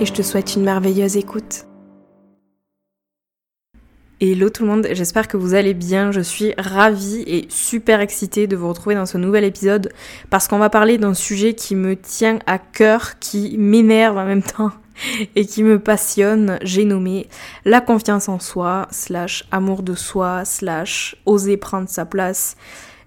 [0.00, 1.64] et je te souhaite une merveilleuse écoute.
[4.20, 6.12] Hello tout le monde, j'espère que vous allez bien.
[6.12, 9.92] Je suis ravie et super excitée de vous retrouver dans ce nouvel épisode
[10.30, 14.42] parce qu'on va parler d'un sujet qui me tient à cœur, qui m'énerve en même
[14.42, 14.72] temps
[15.36, 16.58] et qui me passionne.
[16.62, 17.28] J'ai nommé
[17.64, 22.56] la confiance en soi, slash amour de soi, slash oser prendre sa place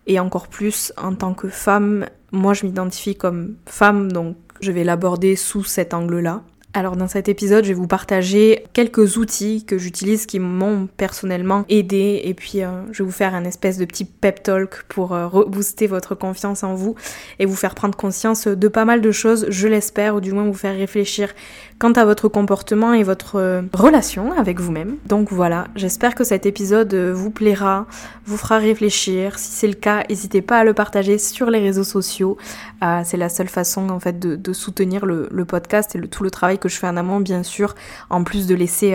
[0.08, 2.06] et encore plus en tant que femme.
[2.32, 6.44] Moi je m'identifie comme femme donc je vais l'aborder sous cet angle-là.
[6.74, 11.66] Alors dans cet épisode, je vais vous partager quelques outils que j'utilise qui m'ont personnellement
[11.68, 12.22] aidé.
[12.24, 15.28] Et puis euh, je vais vous faire un espèce de petit pep talk pour euh,
[15.28, 16.96] rebooster votre confiance en vous
[17.40, 20.46] et vous faire prendre conscience de pas mal de choses, je l'espère, ou du moins
[20.46, 21.34] vous faire réfléchir
[21.82, 24.98] quant à votre comportement et votre euh, relation avec vous-même.
[25.08, 27.88] Donc voilà, j'espère que cet épisode euh, vous plaira,
[28.28, 29.40] vous fera réfléchir.
[29.40, 32.38] Si c'est le cas, n'hésitez pas à le partager sur les réseaux sociaux.
[32.84, 36.60] Euh, c'est la seule façon en fait de, soutenir le, podcast et tout le travail
[36.60, 37.74] que je fais en amont, bien sûr.
[38.12, 38.94] En plus de laisser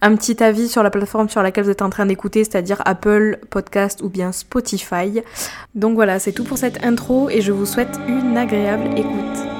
[0.00, 3.40] un petit avis sur la plateforme sur laquelle vous êtes en train d'écouter, c'est-à-dire Apple
[3.50, 5.20] Podcast ou bien Spotify.
[5.74, 9.51] Donc voilà, c'est tout pour cette intro et je vous souhaite une agréable écoute.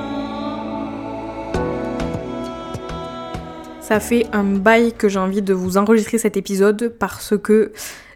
[3.92, 7.72] Ça fait un bail que j'ai envie de vous enregistrer cet épisode parce que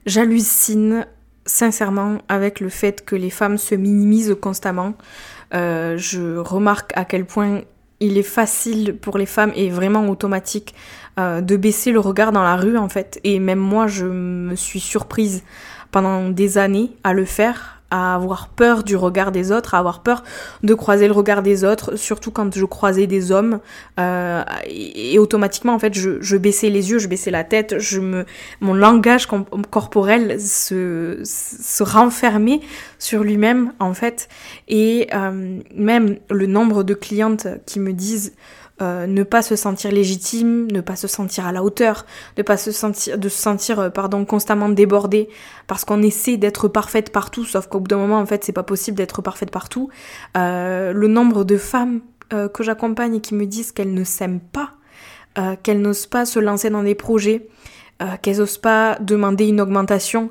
[0.06, 1.06] j'hallucine
[1.44, 4.94] sincèrement avec le fait que les femmes se minimisent constamment.
[5.52, 7.60] Euh, je remarque à quel point
[8.00, 10.74] il est facile pour les femmes et vraiment automatique
[11.20, 13.20] euh, de baisser le regard dans la rue en fait.
[13.22, 15.44] Et même moi, je me suis surprise
[15.90, 20.00] pendant des années à le faire à avoir peur du regard des autres, à avoir
[20.00, 20.24] peur
[20.62, 23.60] de croiser le regard des autres, surtout quand je croisais des hommes.
[24.00, 28.26] Euh, et, automatiquement, en fait, je, baissais les yeux, je baissais la tête, je me,
[28.60, 29.28] mon langage
[29.70, 32.60] corporel se, se renfermait
[32.98, 34.28] sur lui-même, en fait.
[34.68, 38.34] Et euh, même le nombre de clientes qui me disent
[38.82, 42.04] euh, ne pas se sentir légitime, ne pas se sentir à la hauteur,
[42.36, 45.30] ne pas se sentir, de se sentir, euh, pardon, constamment débordé,
[45.66, 48.62] parce qu'on essaie d'être parfaite partout, sauf qu'au bout d'un moment, en fait, c'est pas
[48.62, 49.88] possible d'être parfaite partout.
[50.36, 52.00] Euh, le nombre de femmes
[52.52, 54.72] que j'accompagne et qui me disent qu'elles ne s'aiment pas,
[55.62, 57.46] qu'elles n'osent pas se lancer dans des projets,
[58.20, 60.30] qu'elles n'osent pas demander une augmentation,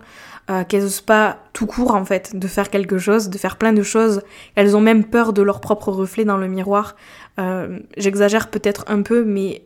[0.68, 3.82] qu'elles n'osent pas tout court en fait de faire quelque chose, de faire plein de
[3.82, 4.24] choses.
[4.56, 6.98] Elles ont même peur de leur propre reflet dans le miroir.
[7.40, 9.64] Euh, j'exagère peut-être un peu, mais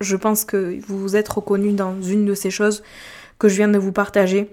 [0.00, 2.82] je pense que vous vous êtes reconnu dans une de ces choses
[3.38, 4.50] que je viens de vous partager.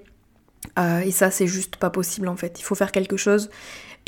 [0.77, 2.59] Euh, et ça, c'est juste pas possible en fait.
[2.59, 3.49] Il faut faire quelque chose.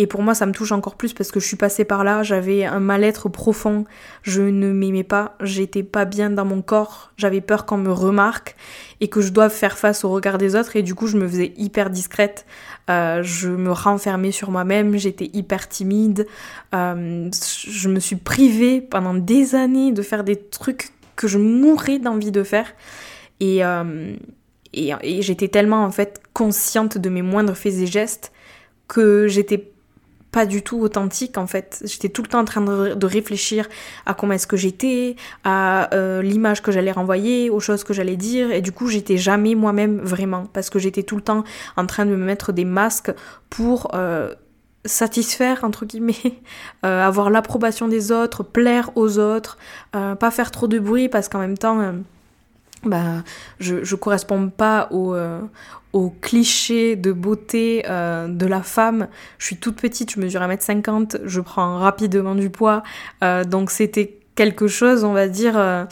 [0.02, 2.24] Et pour moi, ça me touche encore plus parce que je suis passée par là,
[2.24, 3.84] j'avais un mal-être profond,
[4.24, 8.56] je ne m'aimais pas, j'étais pas bien dans mon corps, j'avais peur qu'on me remarque
[9.02, 10.78] et que je doive faire face au regard des autres.
[10.78, 12.46] Et du coup, je me faisais hyper discrète,
[12.90, 16.26] euh, je me renfermais sur moi-même, j'étais hyper timide,
[16.74, 17.30] euh,
[17.68, 22.32] je me suis privée pendant des années de faire des trucs que je mourais d'envie
[22.32, 22.72] de faire.
[23.42, 24.16] Et, euh,
[24.72, 28.32] et, et j'étais tellement en fait consciente de mes moindres faits et gestes
[28.88, 29.74] que j'étais
[30.32, 31.82] pas du tout authentique en fait.
[31.86, 33.68] J'étais tout le temps en train de, réfléchir
[34.06, 38.18] à comment est-ce que j'étais, à euh, l'image que j'allais renvoyer, aux choses que j'allais
[38.18, 41.44] dire, et du coup j'étais jamais moi-même vraiment, parce que j'étais tout le temps
[41.76, 43.12] en train de me mettre des masques
[43.50, 44.34] pour euh,
[44.86, 46.14] satisfaire entre guillemets,
[46.86, 49.58] euh, avoir l'approbation des autres, plaire aux autres,
[49.92, 51.94] pas faire trop de bruit parce qu'en même temps
[52.84, 53.24] bah,
[53.60, 55.42] je, je correspond pas au, euh,
[55.94, 59.08] au cliché de beauté euh, de la femme.
[59.38, 62.84] Je suis toute petite, je mesure 1m50, je prends rapidement du poids.
[63.24, 65.88] Euh, donc c'était quelque chose, on va dire,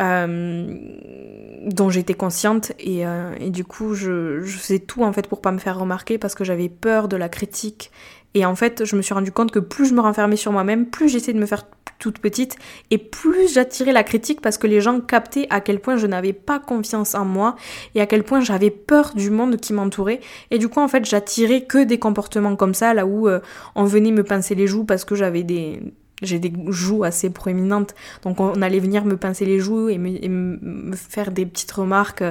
[0.00, 2.72] dont j'étais consciente.
[2.78, 3.04] Et,
[3.48, 6.44] du coup, je, je faisais tout en fait pour pas me faire remarquer parce que
[6.44, 7.90] j'avais peur de la critique.
[8.34, 10.86] Et en fait, je me suis rendu compte que plus je me renfermais sur moi-même,
[10.86, 11.64] plus j'essayais de me faire
[11.98, 12.56] toute petite
[12.90, 16.32] et plus j'attirais la critique parce que les gens captaient à quel point je n'avais
[16.32, 17.56] pas confiance en moi
[17.94, 20.20] et à quel point j'avais peur du monde qui m'entourait.
[20.50, 23.40] Et du coup en fait j'attirais que des comportements comme ça là où euh,
[23.74, 25.80] on venait me pincer les joues parce que j'avais des
[26.20, 27.94] j'ai des joues assez proéminentes.
[28.22, 32.24] Donc on allait venir me pincer les joues et me, faire des petites remarques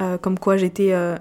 [0.00, 1.16] euh, comme quoi j'étais euh,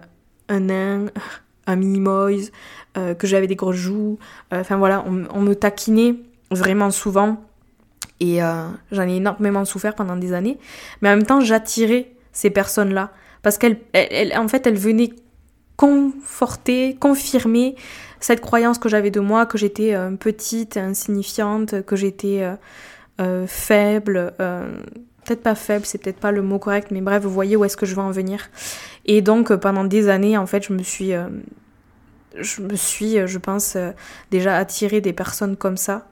[0.48, 1.06] un nain
[1.70, 2.54] un mini-moise,
[2.94, 4.18] que j'avais des grosses joues.
[4.54, 6.16] Enfin voilà, on, me taquinait
[6.50, 7.44] vraiment souvent
[8.20, 10.58] Et euh, j'en ai énormément souffert pendant des années.
[11.02, 13.12] Mais en même temps, j'attirais ces personnes-là.
[13.44, 13.78] Parce qu'elles,
[14.36, 15.14] en fait, elles venaient
[15.76, 17.76] conforter, confirmer
[18.20, 22.50] cette croyance que j'avais de moi, que j'étais euh, petite, insignifiante, que j'étais
[23.20, 24.34] euh, faible.
[24.38, 27.78] peut-être pas faible, c'est peut-être pas le mot correct, mais bref, vous voyez où est-ce
[27.78, 28.50] que je veux en venir.
[29.06, 31.12] Et donc, pendant des années, en fait, je me suis
[32.40, 33.78] je me suis, je pense,
[34.30, 36.08] déjà attirée des personnes comme ça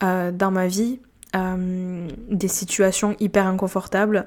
[0.00, 1.00] dans ma vie.
[1.34, 4.26] Euh, des situations hyper inconfortables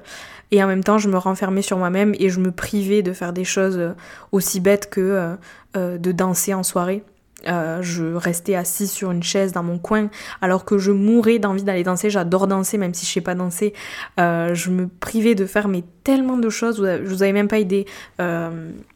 [0.50, 3.32] et en même temps je me renfermais sur moi-même et je me privais de faire
[3.32, 3.92] des choses euh,
[4.32, 5.34] aussi bêtes que
[5.76, 7.02] euh, de danser en soirée.
[7.46, 10.10] je restais assise sur une chaise dans mon coin
[10.42, 12.10] alors que je mourais d'envie d'aller danser.
[12.10, 13.72] J'adore danser même si je sais pas danser.
[14.18, 16.76] je me privais de faire mais tellement de choses.
[16.84, 17.86] Je vous avais même pas idée.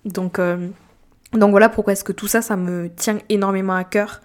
[0.04, 0.38] donc
[1.34, 4.20] donc voilà pourquoi est-ce que tout ça, ça me tient énormément à cœur.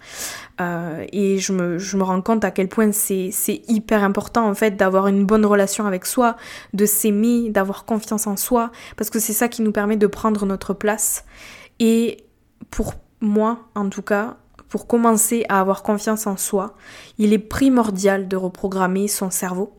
[0.60, 3.32] Euh, et je me, je me, rends compte à quel point c'est
[3.68, 6.36] hyper important en fait d'avoir une bonne relation avec soi,
[6.74, 10.44] de s'aimer, d'avoir confiance en soi, parce que c'est ça qui nous permet de prendre
[10.44, 11.24] notre place.
[11.78, 12.24] Et
[12.70, 14.36] pour moi, en tout cas,
[14.68, 16.76] pour commencer à avoir confiance en soi,
[17.18, 19.72] il est primordial de reprogrammer son cerveau.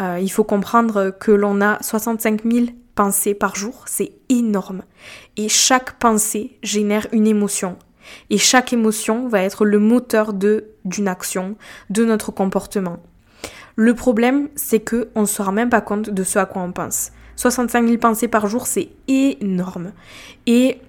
[0.00, 2.66] Euh, il faut comprendre que l'on a 65 000
[2.98, 4.82] pensées par jour, c'est énorme.
[5.36, 7.76] Et chaque pensée génère une émotion,
[8.28, 11.56] et chaque émotion va être le moteur de d'une action,
[11.90, 12.98] de notre comportement.
[13.76, 16.62] Le problème, c'est que on ne se rend même pas compte de ce à quoi
[16.62, 17.12] on pense.
[17.36, 19.92] 65 000 pensées par jour, c'est énorme.
[20.46, 20.80] Et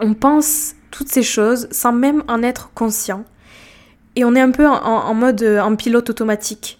[0.00, 3.24] on pense toutes ces choses sans même en être conscient.
[4.16, 6.79] Et on est un peu en, mode en pilote automatique.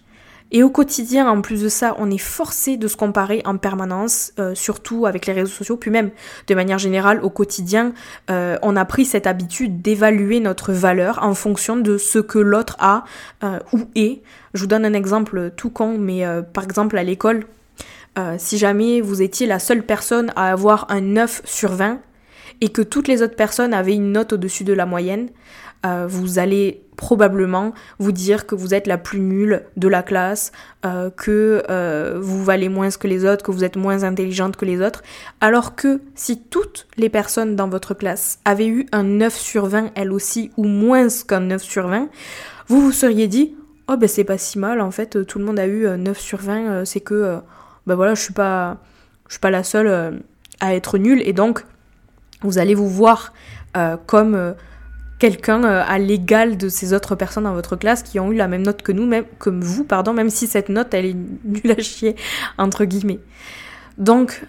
[0.52, 4.32] Et au quotidien, en plus de ça, on est forcé de se comparer en permanence,
[4.38, 6.10] euh, surtout avec les réseaux sociaux, puis même
[6.48, 7.92] de manière générale au quotidien,
[8.30, 12.76] euh, on a pris cette habitude d'évaluer notre valeur en fonction de ce que l'autre
[12.80, 13.04] a
[13.44, 14.22] euh, ou est.
[14.54, 17.44] Je vous donne un exemple tout con, mais par exemple à l'école,
[18.36, 22.00] si jamais vous étiez la seule personne à avoir un 9 sur 20
[22.60, 25.28] et que toutes les autres personnes avaient une note au-dessus de la moyenne,
[25.86, 30.52] euh, vous allez probablement vous dire que vous êtes la plus nulle de la classe,
[30.84, 34.66] euh, que euh, vous valez moins que les autres, que vous êtes moins intelligente que
[34.66, 35.02] les autres,
[35.40, 39.92] alors que si toutes les personnes dans votre classe avaient eu un 9 sur 20
[39.94, 42.10] elles aussi, ou moins qu'un 9 sur 20,
[42.68, 43.54] vous vous seriez dit,
[43.88, 46.38] oh ben c'est pas si mal, en fait tout le monde a eu 9 sur
[46.40, 47.38] 20, c'est que,
[47.86, 48.76] ben voilà, je suis pas,
[49.28, 50.20] je suis pas la seule
[50.60, 51.64] à être nulle, et donc
[52.42, 53.32] vous allez vous voir
[54.06, 54.54] comme
[55.20, 58.48] quelqu'un euh, à l'égal de ces autres personnes dans votre classe qui ont eu la
[58.48, 61.70] même note que nous, même comme vous, pardon, même si cette note elle est nulle
[61.70, 62.16] à chier
[62.58, 63.20] entre guillemets.
[63.98, 64.44] Donc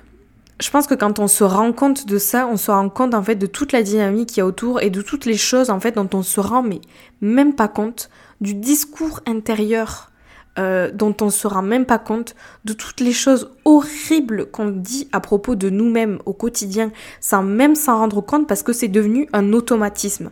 [0.59, 3.21] je pense que quand on se rend compte de ça, on se rend compte en
[3.21, 5.79] fait de toute la dynamique qu'il y a autour et de toutes les choses en
[5.79, 6.79] fait dont on se rend mais
[7.19, 8.09] même pas compte
[8.39, 10.10] du discours intérieur
[10.59, 14.67] euh, dont on ne se rend même pas compte, de toutes les choses horribles qu'on
[14.67, 18.89] dit à propos de nous-mêmes au quotidien, sans même s'en rendre compte parce que c'est
[18.89, 20.29] devenu un automatisme.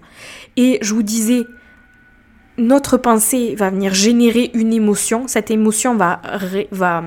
[0.57, 1.45] Et je vous disais,
[2.57, 6.21] notre pensée va venir générer une émotion, cette émotion va,
[6.71, 7.03] va,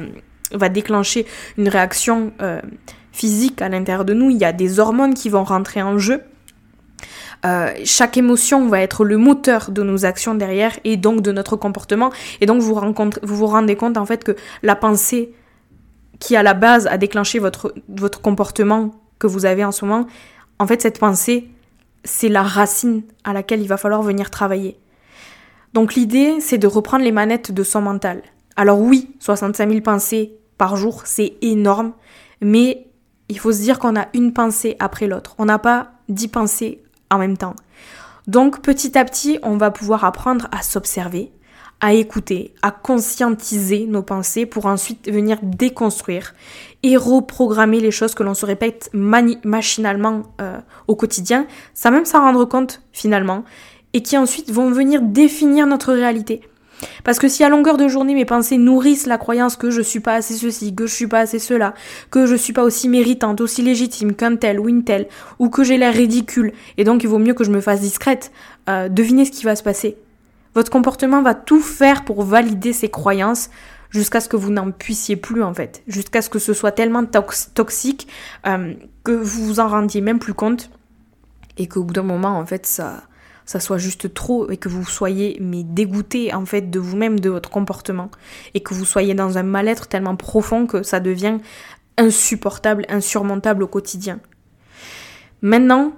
[0.52, 1.26] va déclencher
[1.58, 2.62] une réaction euh,
[3.12, 6.22] physique à l'intérieur de nous, il y a des hormones qui vont rentrer en jeu.
[7.44, 11.56] Euh, chaque émotion va être le moteur de nos actions derrière et donc de notre
[11.56, 12.12] comportement.
[12.40, 12.80] Et donc vous,
[13.22, 15.34] vous rendez compte en fait que la pensée
[16.20, 20.06] qui à la base a déclenché votre, votre comportement que vous avez en ce moment,
[20.60, 21.48] en fait cette pensée,
[22.04, 24.78] c'est la racine à laquelle il va falloir venir travailler.
[25.72, 28.22] Donc l'idée, c'est de reprendre les manettes de son mental.
[28.56, 31.92] Alors oui, 65 000 pensées par jour, c'est énorme,
[32.40, 32.86] mais
[33.28, 35.34] il faut se dire qu'on a une pensée après l'autre.
[35.38, 37.54] On n'a pas 10 pensées en même temps.
[38.26, 41.32] Donc petit à petit, on va pouvoir apprendre à s'observer,
[41.80, 46.34] à écouter, à conscientiser nos pensées pour ensuite venir déconstruire
[46.84, 52.20] et reprogrammer les choses que l'on se répète machinalement euh, au quotidien, sans même s'en
[52.20, 53.44] rendre compte finalement,
[53.92, 56.42] et qui ensuite vont venir définir notre réalité.
[57.04, 60.00] Parce que si à longueur de journée mes pensées nourrissent la croyance que je suis
[60.00, 61.74] pas assez ceci, que je suis pas assez cela,
[62.10, 65.08] que je suis pas aussi méritante, aussi légitime qu'un tel ou une telle,
[65.38, 68.32] ou que j'ai l'air ridicule, et donc il vaut mieux que je me fasse discrète,
[68.68, 69.96] euh, devinez ce qui va se passer.
[70.54, 73.48] Votre comportement va tout faire pour valider ces croyances
[73.90, 77.04] jusqu'à ce que vous n'en puissiez plus en fait, jusqu'à ce que ce soit tellement
[77.54, 78.08] toxique
[78.46, 78.74] euh,
[79.04, 80.70] que vous vous en rendiez même plus compte
[81.58, 83.02] et qu'au bout d'un moment en fait ça
[83.44, 87.30] ça soit juste trop et que vous soyez mais dégoûté en fait de vous-même, de
[87.30, 88.10] votre comportement
[88.54, 91.38] et que vous soyez dans un mal-être tellement profond que ça devient
[91.98, 94.20] insupportable, insurmontable au quotidien.
[95.42, 95.92] Maintenant,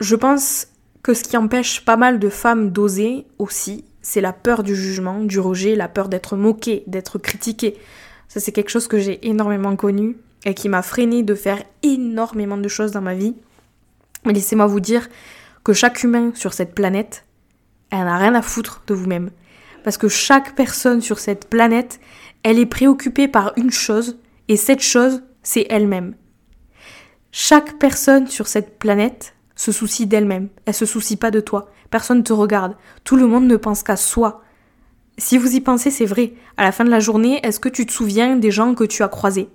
[0.00, 0.68] je pense
[1.02, 5.20] que ce qui empêche pas mal de femmes d'oser aussi, c'est la peur du jugement,
[5.20, 7.76] du rejet, la peur d'être moqué, d'être critiqué.
[8.28, 12.56] Ça, c'est quelque chose que j'ai énormément connu et qui m'a freiné de faire énormément
[12.56, 13.34] de choses dans ma vie.
[14.24, 15.08] Mais laissez-moi vous dire
[15.64, 17.24] que chaque humain sur cette planète,
[17.90, 19.30] elle n'a rien à foutre de vous-même.
[19.82, 22.00] Parce que chaque personne sur cette planète,
[22.42, 24.18] elle est préoccupée par une chose,
[24.48, 26.14] et cette chose, c'est elle-même.
[27.32, 30.48] Chaque personne sur cette planète se soucie d'elle-même.
[30.66, 31.70] Elle se soucie pas de toi.
[31.90, 32.76] Personne ne te regarde.
[33.02, 34.42] Tout le monde ne pense qu'à soi.
[35.16, 36.34] Si vous y pensez, c'est vrai.
[36.56, 39.02] À la fin de la journée, est-ce que tu te souviens des gens que tu
[39.02, 39.48] as croisés?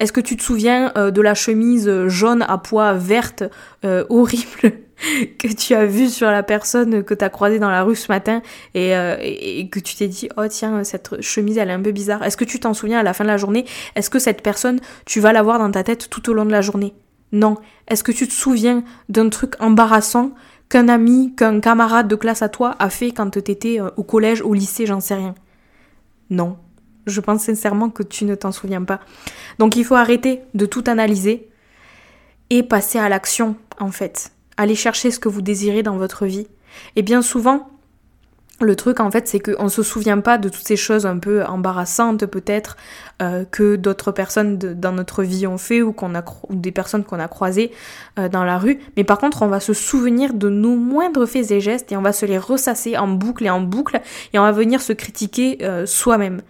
[0.00, 3.44] Est-ce que tu te souviens euh, de la chemise jaune à pois verte
[3.84, 4.72] euh, horrible?
[5.38, 8.10] que tu as vue sur la personne que tu as croisée dans la rue ce
[8.10, 8.42] matin
[8.74, 11.92] et, euh, et que tu t'es dit oh tiens cette chemise elle est un peu
[11.92, 12.22] bizarre.
[12.22, 13.64] Est-ce que tu t'en souviens à la fin de la journée?
[13.94, 16.52] Est-ce que cette personne tu vas la voir dans ta tête tout au long de
[16.52, 16.94] la journée?
[17.32, 17.56] Non.
[17.88, 20.32] Est-ce que tu te souviens d'un truc embarrassant
[20.68, 24.42] qu'un ami, qu'un camarade de classe à toi a fait quand t'étais euh, au collège,
[24.42, 25.34] au lycée, j'en sais rien?
[26.30, 26.56] Non.
[27.06, 29.00] Je pense sincèrement que tu ne t'en souviens pas.
[29.58, 31.48] Donc il faut arrêter de tout analyser
[32.50, 34.32] et passer à l'action, en fait.
[34.58, 36.46] Aller chercher ce que vous désirez dans votre vie.
[36.96, 37.70] Et bien souvent,
[38.60, 41.18] le truc en fait c'est qu'on ne se souvient pas de toutes ces choses un
[41.18, 42.76] peu embarrassantes peut-être
[43.22, 47.20] euh, que d'autres personnes dans notre vie ont fait ou, qu'on a, des personnes qu'on
[47.20, 47.70] a croisées
[48.18, 51.50] euh, dans la rue mais par contre on va se souvenir de nos moindres faits
[51.52, 54.00] et gestes et on va se les ressasser en boucle et en boucle
[54.32, 56.42] et on va venir se critiquer euh, soi-même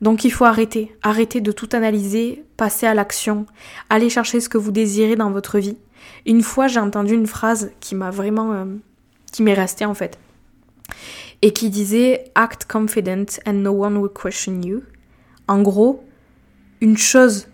[0.00, 3.44] donc il faut arrêter, arrêter de tout analyser, passer à l'action,
[3.90, 5.76] aller chercher ce que vous désirez dans votre vie.
[6.26, 8.66] Une fois j'ai entendu une phrase qui m'a vraiment...
[9.32, 10.18] qui m'est restée en fait
[11.42, 14.82] et qui disait Act confident and no one will question you.
[15.48, 16.04] En gros,
[16.80, 17.48] une chose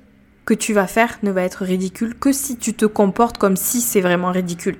[0.44, 3.80] que tu vas faire ne va être ridicule que si tu te comportes comme si
[3.80, 4.76] c'est vraiment ridicule.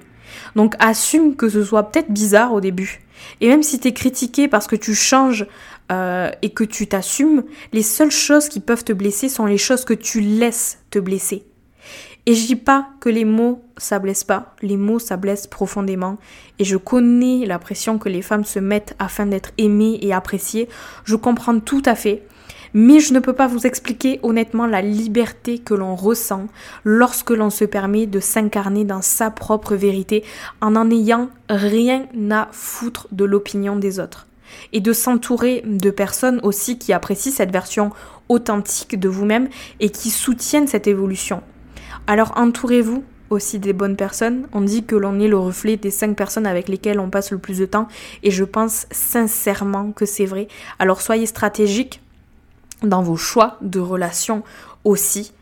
[0.54, 3.00] Donc assume que ce soit peut-être bizarre au début.
[3.40, 5.46] Et même si tu es critiqué parce que tu changes
[5.90, 9.84] euh, et que tu t'assumes, les seules choses qui peuvent te blesser sont les choses
[9.84, 11.44] que tu laisses te blesser.
[12.28, 16.18] Et je dis pas que les mots ça blesse pas, les mots ça blesse profondément
[16.58, 20.68] et je connais la pression que les femmes se mettent afin d'être aimées et appréciées,
[21.04, 22.24] je comprends tout à fait.
[22.74, 26.48] Mais je ne peux pas vous expliquer honnêtement la liberté que l'on ressent
[26.84, 30.24] lorsque l'on se permet de s'incarner dans sa propre vérité
[30.60, 34.26] en n'en ayant rien à foutre de l'opinion des autres.
[34.72, 37.92] Et de s'entourer de personnes aussi qui apprécient cette version
[38.28, 39.48] authentique de vous-même
[39.80, 41.42] et qui soutiennent cette évolution.
[42.06, 44.46] Alors entourez-vous aussi des bonnes personnes.
[44.52, 47.38] On dit que l'on est le reflet des cinq personnes avec lesquelles on passe le
[47.38, 47.88] plus de temps
[48.22, 50.48] et je pense sincèrement que c'est vrai.
[50.78, 52.00] Alors soyez stratégiques
[52.82, 54.42] dans vos choix de relations
[54.84, 55.32] aussi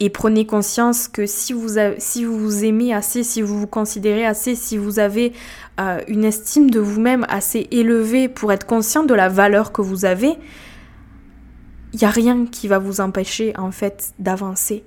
[0.00, 4.24] et prenez conscience que si vous, si vous vous aimez assez, si vous vous considérez
[4.24, 5.32] assez, si vous avez
[5.78, 10.06] euh, une estime de vous-même assez élevée pour être conscient de la valeur que vous
[10.06, 10.38] avez,
[11.92, 14.84] il n'y a rien qui va vous empêcher en fait d'avancer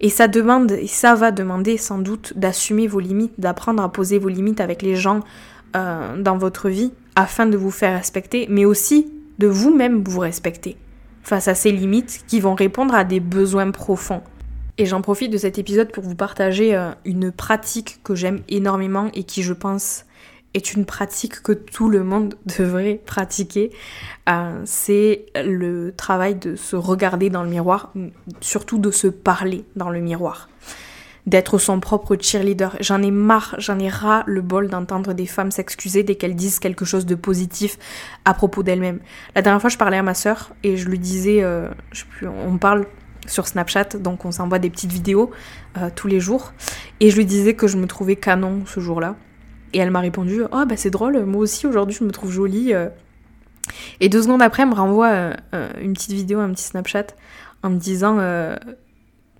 [0.00, 4.18] et ça demande, et ça va demander sans doute d'assumer vos limites, d'apprendre à poser
[4.18, 5.20] vos limites avec les gens
[5.76, 10.76] euh, dans votre vie afin de vous faire respecter, mais aussi de vous-même vous respecter
[11.22, 14.22] face à ces limites qui vont répondre à des besoins profonds.
[14.78, 19.10] Et j'en profite de cet épisode pour vous partager euh, une pratique que j'aime énormément
[19.14, 20.04] et qui je pense
[20.54, 23.70] est une pratique que tout le monde devrait pratiquer.
[24.28, 27.92] Euh, c'est le travail de se regarder dans le miroir,
[28.40, 30.48] surtout de se parler dans le miroir.
[31.26, 32.76] D'être son propre cheerleader.
[32.80, 36.58] J'en ai marre, j'en ai ras le bol d'entendre des femmes s'excuser dès qu'elles disent
[36.58, 37.76] quelque chose de positif
[38.24, 39.00] à propos d'elles-mêmes.
[39.34, 42.28] La dernière fois, je parlais à ma sœur et je lui disais, euh, sais plus,
[42.28, 42.86] on parle
[43.26, 45.30] sur Snapchat, donc on s'envoie des petites vidéos
[45.76, 46.52] euh, tous les jours.
[47.00, 49.16] Et je lui disais que je me trouvais canon ce jour-là.
[49.72, 52.74] Et elle m'a répondu Oh, bah c'est drôle, moi aussi aujourd'hui je me trouve jolie.
[52.74, 52.88] Euh.
[54.00, 57.08] Et deux secondes après, elle me renvoie euh, euh, une petite vidéo, un petit Snapchat,
[57.62, 58.16] en me disant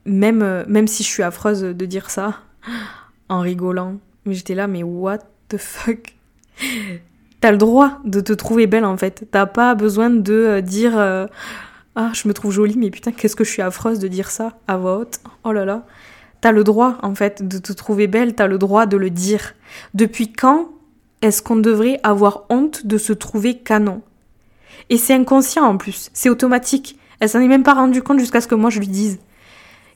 [0.04, 2.40] même, même si je suis affreuse de dire ça,
[3.28, 3.98] en rigolant.
[4.24, 5.18] Mais j'étais là, mais what
[5.48, 6.14] the fuck?
[7.40, 9.28] T'as le droit de te trouver belle en fait.
[9.30, 10.98] T'as pas besoin de dire
[11.94, 14.58] Ah, je me trouve jolie, mais putain, qu'est-ce que je suis affreuse de dire ça
[14.66, 15.20] à voix haute.
[15.44, 15.86] Oh là là.
[16.40, 19.54] T'as le droit, en fait, de te trouver belle, t'as le droit de le dire.
[19.94, 20.68] Depuis quand
[21.22, 24.02] est-ce qu'on devrait avoir honte de se trouver canon?
[24.90, 26.98] Et c'est inconscient en plus, c'est automatique.
[27.20, 29.18] Elle s'en est même pas rendue compte jusqu'à ce que moi je lui dise.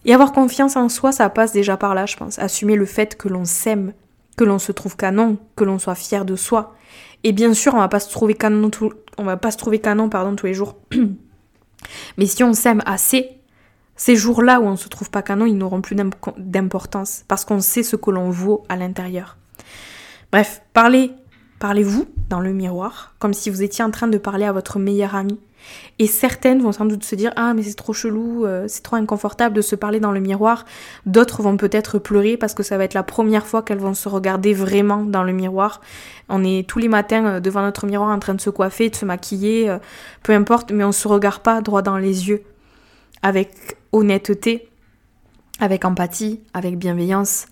[0.05, 2.39] Et avoir confiance en soi, ça passe déjà par là, je pense.
[2.41, 3.93] Assumer le fait que l'on s'aime,
[4.37, 6.75] que l'on se trouve canon, que l'on soit fier de soi.
[7.23, 8.71] Et bien sûr, on va pas se trouver canon
[9.19, 10.77] on va pas se trouver canon pardon tous les jours.
[12.19, 13.31] Mais si on s'aime assez,
[13.97, 15.97] ces jours-là où on ne se trouve pas canon, ils n'auront plus
[16.39, 19.37] d'importance parce qu'on sait ce que l'on vaut à l'intérieur.
[20.31, 21.13] Bref, parlez,
[21.63, 25.15] Parlez-vous dans le miroir, comme si vous étiez en train de parler à votre meilleure
[25.15, 25.39] amie.
[26.01, 28.97] Et certaines vont sans doute se dire Ah, mais c'est trop chelou, euh, c'est trop
[28.97, 30.65] inconfortable de se parler dans le miroir.
[31.07, 34.09] D'autres vont peut-être pleurer parce que ça va être la première fois qu'elles vont se
[34.09, 35.81] regarder vraiment dans le miroir.
[36.29, 38.97] On est tous les matins euh, devant notre miroir en train de se coiffer, de
[38.97, 39.79] se maquiller, euh,
[40.25, 42.43] peu importe, mais on ne se regarde pas droit dans les yeux.
[43.23, 44.69] Avec honnêteté,
[45.61, 47.47] avec empathie, avec bienveillance.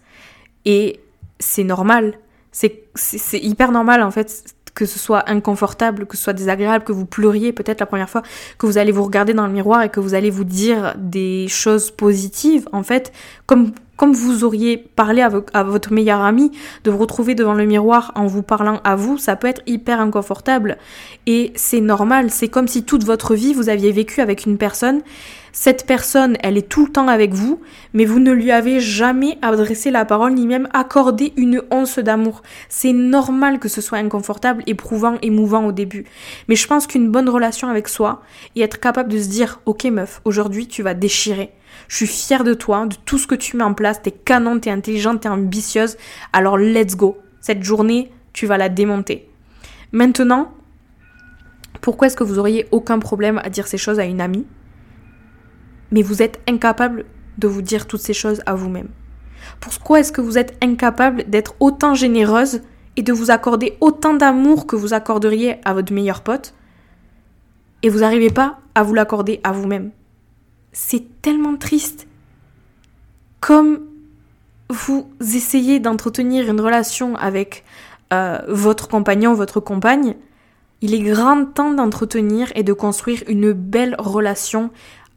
[0.65, 1.01] Et
[1.39, 2.19] c'est normal.
[2.53, 7.07] C'est hyper normal en fait que ce soit inconfortable, que ce soit désagréable, que vous
[7.07, 8.23] pleuriez peut-être la première fois,
[8.59, 11.49] que vous allez vous regarder dans le miroir et que vous allez vous dire des
[11.49, 13.13] choses positives, en fait,
[13.47, 16.53] comme, comme vous auriez parlé à, votre meilleur ami,
[16.85, 20.01] de vous retrouver devant le miroir en vous parlant à vous, ça peut être hyper
[20.01, 20.79] inconfortable.
[21.27, 25.03] Et c'est normal, c'est comme si toute votre vie vous aviez vécu avec une personne
[25.53, 27.61] cette personne, elle est tout le temps avec vous,
[27.93, 32.43] mais vous ne lui avez jamais adressé la parole ni même accordé une once d'amour.
[32.69, 36.05] C'est normal que ce soit inconfortable, éprouvant, émouvant au début.
[36.47, 38.23] Mais je pense qu'une bonne relation avec soi
[38.55, 41.51] et être capable de se dire, ok meuf, aujourd'hui tu vas déchirer.
[41.89, 44.59] Je suis fière de toi, de tout ce que tu mets en place, t'es canon,
[44.59, 45.97] t'es intelligente, t'es ambitieuse,
[46.33, 47.19] alors let's go.
[47.41, 49.29] Cette journée, tu vas la démonter.
[49.93, 50.53] Maintenant,
[51.81, 54.47] pourquoi est-ce que vous auriez aucun problème à dire ces choses à une amie?
[55.91, 57.07] Mais vous êtes incapable
[57.39, 58.89] de vous dire toutes ces choses à vous-même.
[59.59, 62.61] Pourquoi est-ce que vous êtes incapable d'être autant généreuse
[62.97, 66.55] et de vous accorder autant d'amour que vous accorderiez à votre meilleur pote?
[67.83, 69.91] Et vous n'arrivez pas à vous l'accorder à vous-même
[70.73, 72.07] C'est tellement triste.
[73.41, 73.81] Comme
[74.69, 77.65] vous essayez d'entretenir une relation avec
[78.13, 80.15] euh, votre compagnon, votre compagne,
[80.81, 84.71] il est grand temps d'entretenir et de construire une belle relation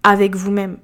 [0.03, 0.77] avec vous-même.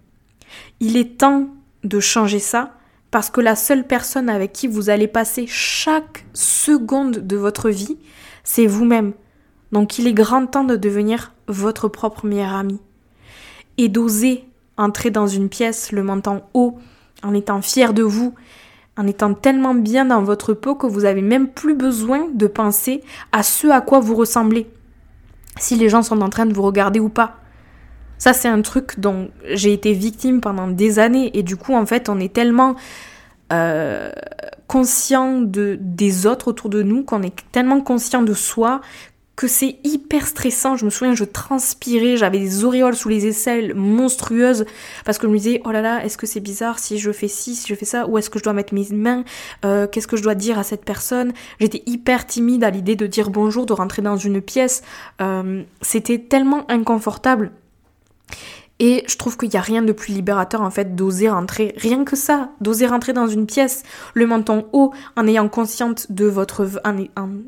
[0.79, 1.47] Il est temps
[1.83, 2.73] de changer ça
[3.11, 7.97] parce que la seule personne avec qui vous allez passer chaque seconde de votre vie,
[8.43, 9.13] c'est vous-même.
[9.71, 12.79] Donc il est grand temps de devenir votre propre meilleur ami.
[13.77, 14.48] Et d'oser
[14.79, 16.79] entrer dans une pièce le menton haut,
[17.23, 18.33] en étant fier de vous,
[18.97, 23.03] en étant tellement bien dans votre peau que vous n'avez même plus besoin de penser
[23.31, 24.67] à ce à quoi vous ressemblez.
[25.57, 27.37] Si les gens sont en train de vous regarder ou pas.
[28.17, 31.37] Ça, c'est un truc dont j'ai été victime pendant des années.
[31.37, 32.75] Et du coup, en fait, on est tellement
[33.53, 34.11] euh,
[34.67, 38.81] conscient de, des autres autour de nous, qu'on est tellement conscient de soi,
[39.39, 40.75] que c'est hyper stressant.
[40.75, 44.65] Je me souviens, je transpirais, j'avais des auréoles sous les aisselles monstrueuses
[45.05, 47.29] parce que je me disais, oh là là, est-ce que c'est bizarre si je fais
[47.29, 49.23] ci, si je fais ça, où est-ce que je dois mettre mes mains,
[49.63, 51.31] euh, qu'est-ce que je dois dire à cette personne?
[51.61, 54.81] J'étais hyper timide à l'idée de dire bonjour, de rentrer dans une pièce.
[55.21, 57.53] Euh, c'était tellement inconfortable.
[58.79, 62.05] Et je trouve qu'il n'y a rien de plus libérateur en fait d'oser rentrer, rien
[62.05, 65.49] que ça, d'oser rentrer dans une pièce, le menton haut, en ayant
[66.09, 66.97] de votre, en,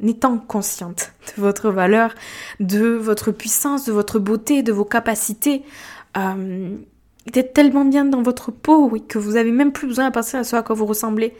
[0.06, 2.14] étant consciente de votre valeur,
[2.60, 5.64] de votre puissance, de votre beauté, de vos capacités.
[6.18, 6.76] Euh,
[7.32, 10.44] d'être tellement bien dans votre peau, que vous avez même plus besoin de penser à
[10.44, 11.36] ce à quoi vous ressemblez.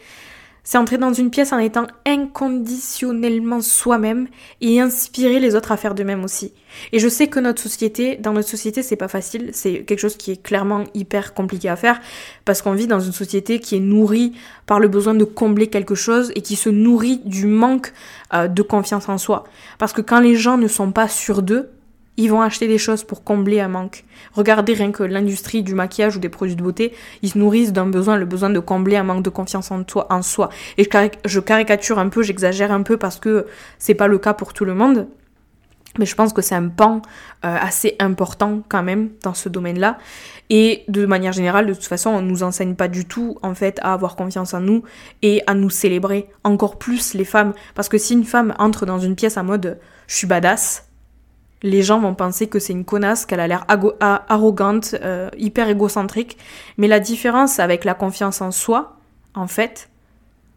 [0.64, 4.28] C'est entrer dans une pièce en étant inconditionnellement soi-même
[4.62, 6.54] et inspirer les autres à faire de même aussi.
[6.92, 10.18] Et je sais que notre société, dans notre société, c'est pas facile, c'est quelque chose
[10.18, 12.00] qui est clairement hyper compliqué à faire
[12.46, 14.34] parce qu'on vit dans une société qui est nourrie
[14.68, 17.92] par le besoin de combler quelque chose et qui se nourrit du manque
[18.34, 19.46] euh, de confiance en soi.
[19.80, 21.70] Parce que quand les gens ne sont pas sûrs d'eux,
[22.22, 24.06] ils vont acheter des choses pour combler un manque.
[24.34, 27.88] Regardez rien que l'industrie du maquillage ou des produits de beauté, ils se nourrissent d'un
[27.88, 30.50] besoin, le besoin de combler un manque de confiance en, toi, en soi.
[30.78, 30.88] Et
[31.26, 33.48] je caricature un peu, j'exagère un peu parce que
[33.80, 35.08] c'est pas le cas pour tout le monde.
[35.98, 37.02] Mais je pense que c'est un pan
[37.44, 39.98] euh, assez important quand même dans ce domaine-là.
[40.52, 43.80] Et de manière générale, de toute façon, on nous enseigne pas du tout en fait
[43.82, 44.84] à avoir confiance en nous
[45.24, 47.54] et à nous célébrer encore plus les femmes.
[47.74, 50.91] Parce que si une femme entre dans une pièce en mode je suis badass,
[51.64, 56.38] les gens vont penser que c'est une connasse, qu'elle a l'air arrogante, euh, hyper égocentrique.
[56.78, 58.98] Mais la différence avec la confiance en soi,
[59.36, 59.90] en fait,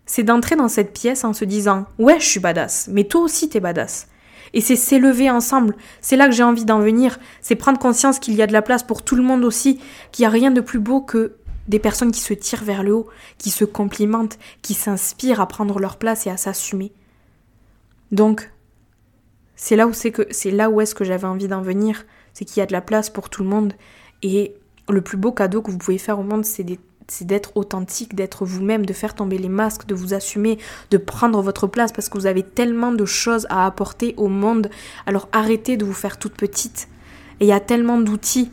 [0.06, 3.48] c'est d'entrer dans cette pièce en se disant Ouais, je suis badass, mais toi aussi
[3.48, 4.08] t'es badass.
[4.52, 5.74] Et c'est s'élever ensemble.
[6.00, 7.18] C'est là que j'ai envie d'en venir.
[7.40, 9.80] C'est prendre conscience qu'il y a de la place pour tout le monde aussi,
[10.12, 11.36] qu'il n'y a rien de plus beau que
[11.66, 15.80] des personnes qui se tirent vers le haut, qui se complimentent, qui s'inspirent à prendre
[15.80, 16.92] leur place et à s'assumer.
[18.12, 18.50] Donc,
[19.56, 22.44] c'est là où c'est que c'est là où est-ce que j'avais envie d'en venir, c'est
[22.44, 23.74] qu'il y a de la place pour tout le monde
[24.22, 24.54] et
[24.88, 26.64] le plus beau cadeau que vous pouvez faire au monde, c'est
[27.24, 30.58] d'être authentique, d'être vous-même, de faire tomber les masques, de vous assumer,
[30.90, 34.68] de prendre votre place parce que vous avez tellement de choses à apporter au monde.
[35.06, 36.88] Alors arrêtez de vous faire toute petite.
[37.40, 38.50] Et il y a tellement d'outils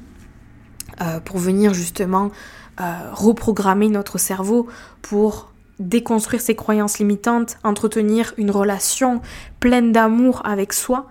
[1.02, 2.32] euh, pour venir justement
[2.80, 4.68] euh, reprogrammer notre cerveau,
[5.02, 5.51] pour
[5.88, 9.22] déconstruire ses croyances limitantes, entretenir une relation
[9.60, 11.08] pleine d'amour avec soi.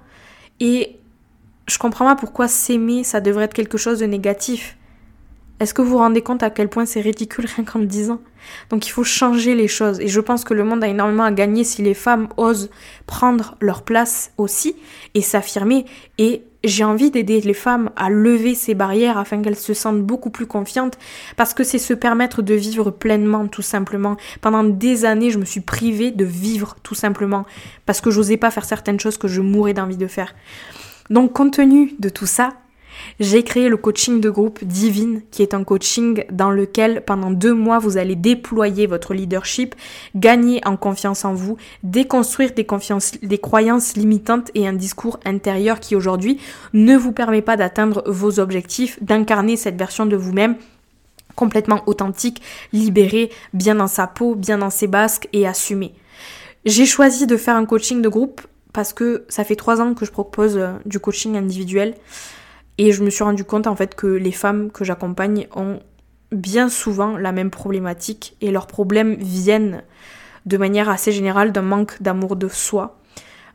[0.61, 0.97] Et
[1.67, 4.77] je comprends pas pourquoi s'aimer, ça devrait être quelque chose de négatif.
[5.61, 8.21] Est-ce que vous vous rendez compte à quel point c'est ridicule rien qu'en le disant?
[8.71, 10.01] Donc il faut changer les choses.
[10.01, 12.71] Et je pense que le monde a énormément à gagner si les femmes osent
[13.07, 14.75] prendre leur place aussi
[15.13, 15.85] et s'affirmer.
[16.17, 20.31] Et j'ai envie d'aider les femmes à lever ces barrières afin qu'elles se sentent beaucoup
[20.31, 20.99] plus confiantes
[21.37, 24.17] parce que c'est se permettre de vivre pleinement tout simplement.
[24.41, 27.45] Pendant des années, je me suis privée de vivre tout simplement
[27.87, 30.35] parce que j'osais pas faire certaines choses que je mourais d'envie de faire.
[31.09, 32.51] Donc compte tenu de tout ça,
[33.19, 37.55] j'ai créé le coaching de groupe Divine, qui est un coaching dans lequel pendant deux
[37.55, 39.75] mois vous allez déployer votre leadership,
[40.15, 42.67] gagner en confiance en vous, déconstruire des,
[43.23, 46.41] des croyances limitantes et un discours intérieur qui aujourd'hui
[46.73, 50.57] ne vous permet pas d'atteindre vos objectifs, d'incarner cette version de vous-même
[51.37, 55.95] complètement authentique, libérée, bien dans sa peau, bien dans ses basques et assumée.
[56.67, 60.05] J'ai choisi de faire un coaching de groupe parce que ça fait trois ans que
[60.05, 61.95] je propose euh, du coaching individuel.
[62.81, 65.81] Et je me suis rendu compte en fait que les femmes que j'accompagne ont
[66.33, 69.83] bien souvent la même problématique et leurs problèmes viennent
[70.47, 72.99] de manière assez générale d'un manque d'amour de soi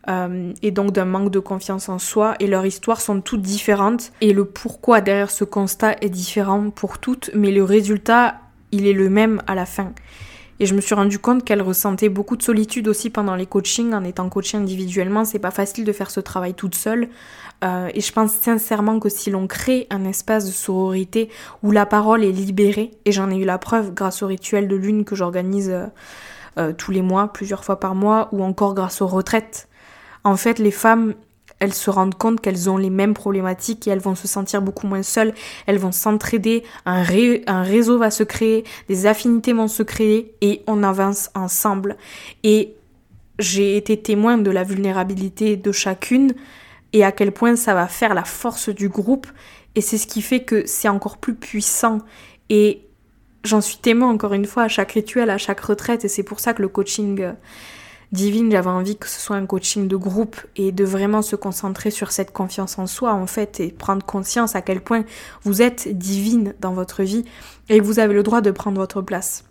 [0.10, 4.12] euh, et donc d'un manque de confiance en soi et leurs histoires sont toutes différentes
[4.22, 8.36] et le pourquoi derrière ce constat est différent pour toutes mais le résultat
[8.72, 9.92] il est le même à la fin.
[10.60, 13.94] Et je me suis rendu compte qu'elle ressentait beaucoup de solitude aussi pendant les coachings,
[13.94, 15.26] en étant coachée individuellement.
[15.26, 17.10] C'est pas facile de faire ce travail toute seule.
[17.64, 21.30] Euh, et je pense sincèrement que si l'on crée un espace de sororité
[21.64, 24.76] où la parole est libérée, et j'en ai eu la preuve grâce au rituel de
[24.76, 25.88] lune que j'organise euh,
[26.58, 29.68] euh, tous les mois, plusieurs fois par mois, ou encore grâce aux retraites,
[30.24, 31.14] en fait, les femmes,
[31.60, 34.88] elles se rendent compte qu'elles ont les mêmes problématiques et elles vont se sentir beaucoup
[34.88, 35.34] moins seules,
[35.68, 37.04] elles vont s'entraider, un,
[37.64, 41.98] réseau va se créer, des affinités vont se créer et on avance ensemble.
[42.44, 42.76] Et
[43.40, 46.34] j'ai été témoin de la vulnérabilité de chacune
[46.94, 49.28] et à quel point ça va faire la force du groupe.
[49.76, 52.00] Et c'est ce qui fait que c'est encore plus puissant.
[52.50, 52.82] Et
[53.44, 56.06] j'en suis témoin encore une fois à chaque rituel, à chaque retraite.
[56.06, 57.34] Et c'est pour ça que le coaching euh,
[58.12, 61.92] divine, j'avais envie que ce soit un coaching de groupe et de vraiment se concentrer
[61.92, 65.04] sur cette confiance en soi en fait et prendre conscience à quel point
[65.44, 67.26] vous êtes divine dans votre vie
[67.70, 69.44] et vous avez le droit de prendre votre place.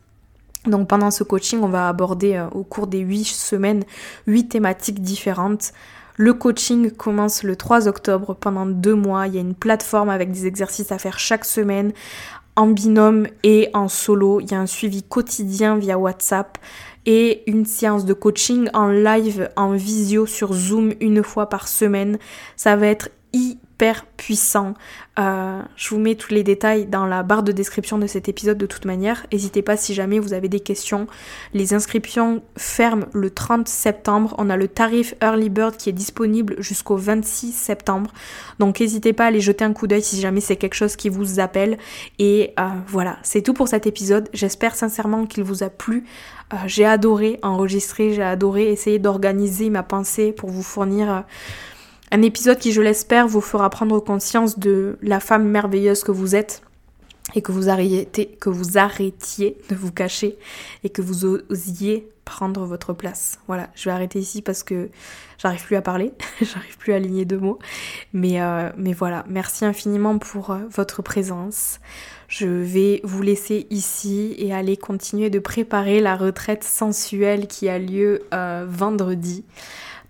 [0.66, 3.84] Donc pendant ce coaching, on va aborder euh, au cours des huit semaines
[4.26, 5.72] huit thématiques différentes.
[6.16, 9.26] Le coaching commence le 3 octobre pendant deux mois.
[9.26, 11.92] Il y a une plateforme avec des exercices à faire chaque semaine
[12.56, 14.40] en binôme et en solo.
[14.40, 16.56] Il y a un suivi quotidien via WhatsApp
[17.06, 22.18] et une séance de coaching en live, en visio sur Zoom une fois par semaine.
[22.56, 23.10] Ça va être
[23.74, 24.74] hyper puissant.
[25.18, 28.56] Euh, je vous mets tous les détails dans la barre de description de cet épisode
[28.56, 29.26] de toute manière.
[29.32, 31.08] N'hésitez pas si jamais vous avez des questions.
[31.54, 34.34] Les inscriptions ferment le 30 septembre.
[34.38, 38.12] On a le tarif Early Bird qui est disponible jusqu'au 26 septembre.
[38.60, 41.08] Donc n'hésitez pas à aller jeter un coup d'œil si jamais c'est quelque chose qui
[41.08, 41.78] vous appelle.
[42.20, 44.28] Et euh, voilà, c'est tout pour cet épisode.
[44.32, 46.04] J'espère sincèrement qu'il vous a plu.
[46.52, 51.24] Euh, j'ai adoré enregistrer, j'ai adoré essayer d'organiser ma pensée pour vous fournir
[52.14, 56.36] un épisode qui, je l'espère, vous fera prendre conscience de la femme merveilleuse que vous
[56.36, 56.62] êtes
[57.34, 58.38] et que vous arrêtiez,
[59.68, 60.38] de vous cacher
[60.84, 63.40] et que vous osiez prendre votre place.
[63.48, 64.90] Voilà, je vais arrêter ici parce que
[65.38, 67.58] j'arrive plus à parler, j'arrive plus à aligner deux mots.
[68.12, 71.80] Mais, euh, voilà, merci infiniment pour euh, votre présence.
[72.28, 77.80] Je vais vous laisser ici et aller continuer de préparer la retraite sensuelle qui a
[77.80, 79.44] lieu euh, vendredi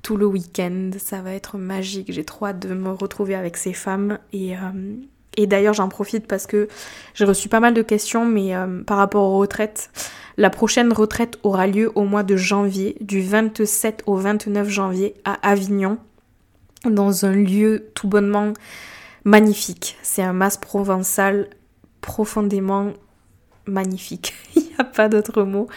[0.05, 0.91] tout le week-end.
[0.99, 2.13] Ça va être magique.
[2.13, 4.19] J'ai trop hâte de me retrouver avec ces femmes.
[4.33, 6.69] Et, euh, d'ailleurs, j'en profite parce que
[7.15, 9.91] j'ai reçu pas mal de questions, mais euh, par rapport aux retraites.
[10.37, 15.35] La prochaine retraite aura lieu au mois de janvier, du 27 au 29 janvier à
[15.49, 15.99] Avignon,
[16.85, 18.53] dans un lieu tout bonnement
[19.25, 19.97] magnifique.
[20.03, 21.49] C'est un mas provençal
[22.01, 22.93] profondément
[23.67, 24.35] magnifique.
[24.95, 25.69] Pas d'autre mot.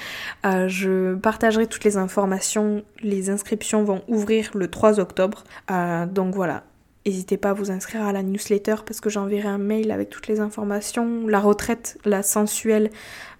[0.45, 2.83] Euh, je partagerai toutes les informations.
[3.01, 5.43] Les inscriptions vont ouvrir le 3 octobre.
[5.71, 6.63] Euh, donc voilà.
[7.05, 10.27] N'hésitez pas à vous inscrire à la newsletter parce que j'enverrai un mail avec toutes
[10.27, 11.25] les informations.
[11.25, 12.89] La retraite, la sensuelle,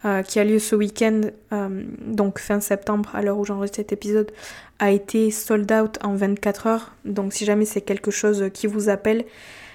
[0.06, 1.20] euh, qui a lieu ce week-end,
[2.06, 4.32] donc fin septembre, à l'heure où j'enregistre cet épisode,
[4.80, 6.94] a été sold out en 24 heures.
[7.04, 9.26] Donc si jamais c'est quelque chose qui vous appelle,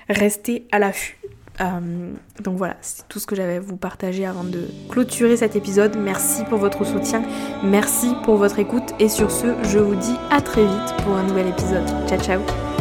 [0.08, 1.21] restez à l'affût.
[1.60, 2.12] Euh,
[2.42, 5.96] donc voilà, c'est tout ce que j'avais à vous partager avant de clôturer cet épisode.
[5.98, 7.22] Merci pour votre soutien,
[7.62, 11.24] merci pour votre écoute et sur ce, je vous dis à très vite pour un
[11.24, 11.86] nouvel épisode.
[12.08, 12.71] Ciao ciao